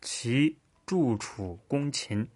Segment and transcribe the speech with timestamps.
[0.00, 0.56] 齐
[0.86, 2.28] 助楚攻秦。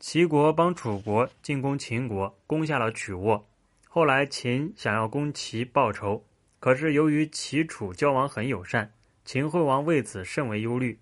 [0.00, 3.46] 齐国帮楚国进攻秦国，攻下了曲沃。
[3.88, 6.24] 后来秦想要攻齐报仇，
[6.58, 8.92] 可是由于齐楚交往很友善，
[9.24, 10.98] 秦惠王为此甚为忧虑。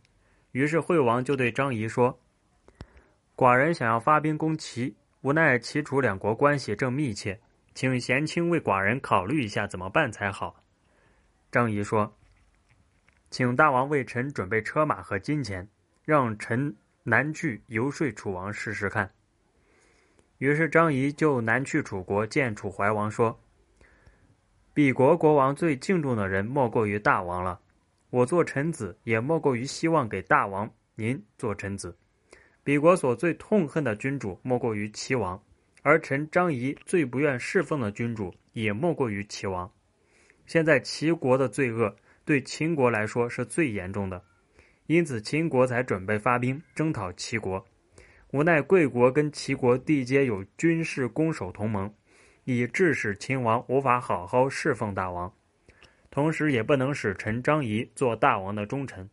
[0.53, 2.21] 于是惠王就对张仪说
[3.35, 7.41] ：“寡人想要发兵攻齐，无奈齐楚两国关系正密切，
[7.75, 10.63] 请贤卿为寡人考虑一下怎么办才好。”
[11.51, 12.15] 张仪说
[13.31, 15.69] ：“请大王为臣准备车马和金钱，
[16.05, 19.11] 让臣。”南去游说楚王试试看。
[20.37, 23.41] 于是张仪就南去楚国见楚怀王说
[24.75, 27.59] ：“鄙国国王最敬重的人莫过于大王了，
[28.11, 31.97] 我做臣子也莫过于希望给大王您做臣子。
[32.63, 35.43] 鄙国所最痛恨的君主莫过于齐王，
[35.83, 39.73] 而臣张仪最不愿侍奉的君主也莫过于齐王。
[40.45, 41.97] 现在齐国的罪恶
[42.28, 44.23] 对秦国来说是最严重的。”
[44.84, 47.66] 因此，秦国才准备发兵征讨齐国，
[48.32, 51.95] 无奈贵国跟齐国缔结有军事攻守同盟，
[52.45, 55.32] 以致使秦王无法好好侍奉大王，
[56.10, 59.09] 同时也不能使臣张仪做大王的忠臣。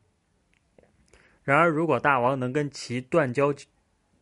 [1.43, 3.53] 然而，如果大王能跟齐断交、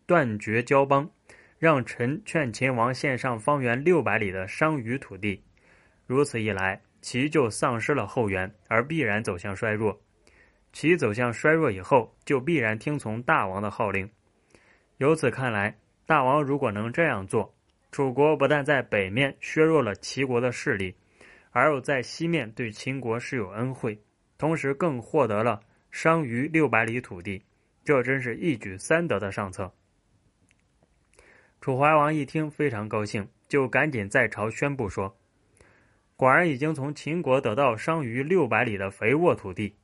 [0.05, 1.09] 断绝交邦，
[1.57, 5.43] 让臣劝秦王献上方圆六百里的商於土地，
[6.05, 10.01] 如此一来，齐就丧失了后援，而必然走向衰弱。
[10.71, 14.09] 其走向衰弱以后，就必然听从大王的号令。
[14.97, 17.53] 由此看来，大王如果能这样做，
[17.91, 20.95] 楚国不但在北面削弱了齐国的势力，
[21.51, 24.01] 而又在西面对秦国是有恩惠，
[24.37, 25.59] 同时更获得了
[25.91, 27.43] 商于六百里土地，
[27.83, 29.71] 这真是一举三得的上策。
[31.59, 35.15] 楚怀王一听非常高兴，就赶紧在朝宣布说
[36.23, 39.75] ：“寡人已经从秦国得到商于六百里的肥沃土地。”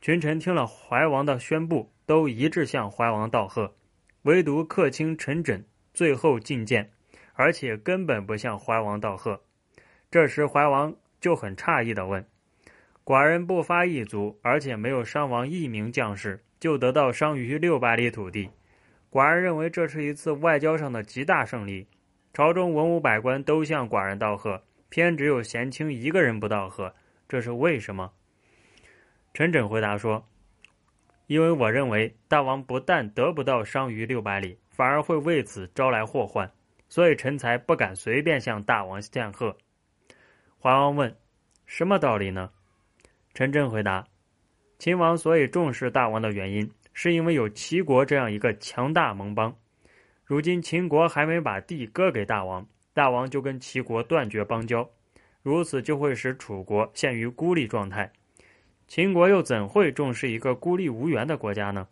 [0.00, 3.74] 群臣听了怀王的宣布，都一致向怀王道贺，
[4.22, 6.92] 唯独客卿陈轸最后进谏，
[7.32, 9.42] 而且根本不向怀王道贺。
[10.12, 12.24] 这时怀王就很诧异地问
[13.04, 18.50] ：“寡人不发一卒，而且没有伤亡一名将士，就得到商于六百里土地。
[19.10, 21.88] 寡人认为这是一次外交上的极大胜利，
[22.32, 26.94] 朝中文武百官都向寡人道贺，偏只有贤卿一个人不道贺，
[27.28, 28.12] 这是为什么？”
[29.34, 30.26] 陈轸回答说
[31.26, 36.50] ：“因为我认为大王不但得不到商于六百里，反而会为此招来祸患，
[36.88, 39.56] 所以臣才不敢随便向大王献贺。”
[40.60, 41.16] 怀王问
[41.66, 42.50] ：“什么道理呢？”
[43.34, 44.04] 陈真回答
[44.78, 49.54] ：“秦王所以重视大王的原因，是因为有齐国这样一个强大盟邦。
[50.24, 52.66] 如今秦国还没把地割给大王，
[52.98, 54.90] 大王就跟齐国断绝邦交，
[55.44, 58.10] 如此就会使楚国陷于孤立状态。”
[58.88, 61.86] 秦国又怎会重视一个孤立无援的国家呢？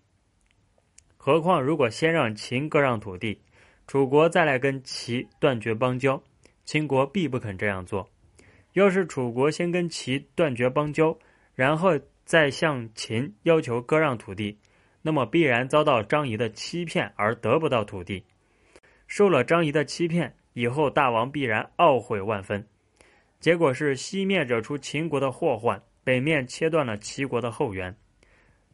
[1.17, 3.41] 何况如果先让秦割让土地，
[3.87, 6.21] 楚国再来跟齐断绝邦交，
[6.65, 8.09] 秦国必不肯这样做。
[8.73, 11.17] 要是楚国先跟齐断绝邦交，
[11.55, 14.59] 然后再向秦要求割让土地，
[15.03, 18.25] 那么必然遭到张仪的欺骗而得不到土地。
[19.07, 22.67] 受了张仪的欺骗以后，大王必然懊悔万分。
[23.41, 25.81] 结果是西面惹出秦国的祸患。
[26.03, 27.95] 北面切断了齐国的后援，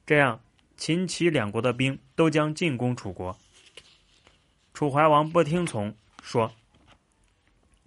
[0.05, 0.39] 这样
[0.77, 3.35] 秦齐两国的兵都将进攻楚国。
[4.75, 6.53] 楚怀王不听从，说：“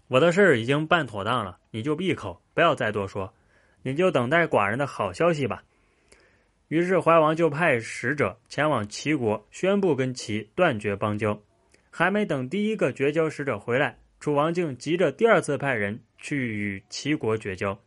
[0.10, 3.32] 我的事儿已经办妥当了，你就闭口，不要再多说，
[3.84, 5.64] 你就等待寡人的好消息吧。”
[6.68, 11.40] 于是怀王就派使者前往齐国，宣布跟齐断绝邦交。
[11.98, 17.80] 还没等第一个绝交使者回来，楚王竟急着第二次派人去与齐国绝交。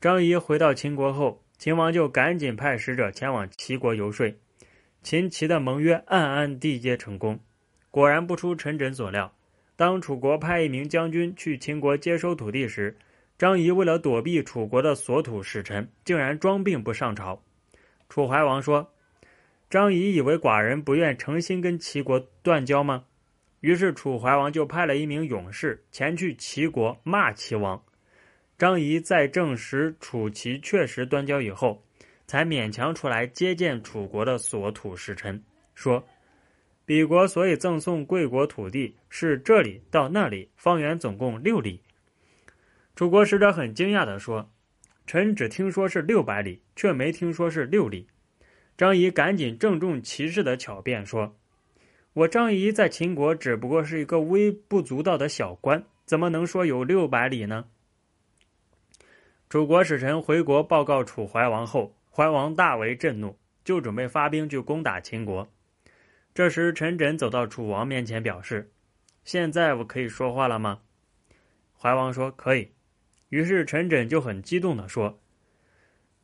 [0.00, 4.34] 张仪回到秦国后，秦王就赶紧派使者前往齐国游说，
[5.02, 7.38] 秦齐的盟约暗暗缔结成功。
[7.90, 9.30] 果然不出陈轸所料，
[9.76, 12.96] 当楚国派一名将军去秦国接收土地时，
[13.36, 17.42] 张仪为了躲避楚国的所土使臣，竟然装病不上朝。
[18.08, 18.90] 楚怀王说
[19.68, 23.04] ：“张仪以为寡人不愿诚心跟齐国断交吗？”
[23.60, 27.82] 于是楚怀王就派了一名勇士前去齐国骂齐王。
[28.56, 31.84] 张仪在证实楚齐确实断交以后，
[32.26, 35.42] 才勉强出来接见楚国的所土使臣，
[35.74, 36.06] 说
[36.86, 41.82] ：“彼国所以赠送贵国土地，是这里到那里，方圆总共六里。”
[42.94, 44.50] 楚国使者很惊讶地说
[45.06, 48.06] ：“臣只听说是六百里，却没听说是六里。”
[48.76, 51.34] 张仪赶紧郑重其事的巧辩说
[52.12, 57.64] ：“我张仪在秦国只不过是一个微不足道的小官，怎么能说有六百里呢？”
[59.48, 65.48] 楚国使臣回国报告楚怀王后，怀王大为震怒，就准备发兵去攻打秦国。
[66.34, 68.70] 这时，陈轸走到楚王面前，表示
[69.24, 70.80] ：“现在我可以说话了吗？”
[71.80, 72.72] 怀王说：“可以。”
[73.30, 75.18] 于是陈轸就很激动地说：“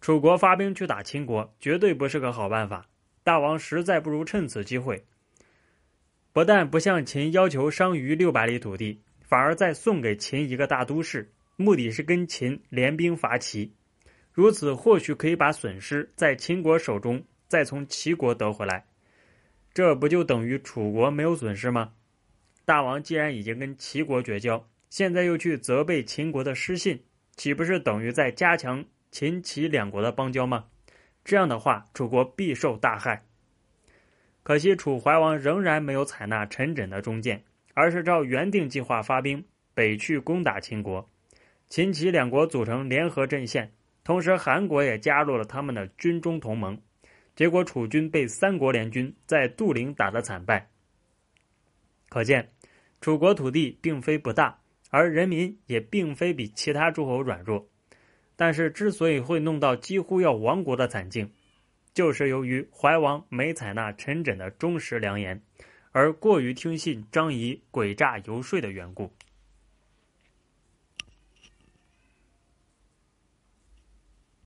[0.02, 2.88] 楚国发兵去打秦国，绝对不是个好办法。
[3.22, 5.04] 大王实在不如趁此机会，
[6.32, 13.72] 不但不向秦要求商于六百里土地，反而再送给秦一个大都市，目的是跟秦联兵伐齐。
[14.32, 18.84] 如此，或许可以把损失在秦国手中再从齐国得回来。
[19.72, 21.92] 这不就等于楚国没有损失吗？
[22.64, 27.04] 大王既然已经跟齐国绝交。”现在又去责备秦国的失信，
[27.36, 30.64] 岂不是等于在加强秦齐两国的邦交吗？
[31.22, 33.24] 这样的话，楚国必受大害。
[34.42, 37.44] 可惜楚怀王仍然没有采纳陈轸的忠谏，
[37.74, 39.44] 而是照原定计划发兵
[39.74, 41.08] 北去攻打秦国。
[41.68, 43.70] 秦齐两国组成联合阵线，
[44.02, 46.80] 同时韩国也加入了他们的军中同盟。
[47.36, 50.70] 结果楚军被三国联军在杜陵打得惨败。
[52.08, 52.50] 可见，
[53.00, 54.58] 楚国土地并非不大。
[54.88, 57.66] 而人民也并非比其他诸侯软弱，
[58.44, 61.30] 但是之所以会弄到几乎要亡国的惨境，
[61.94, 65.40] 就是由于怀王没采纳陈轸的忠实良言，
[65.92, 69.12] 而过于听信张仪诡诈游说的缘故。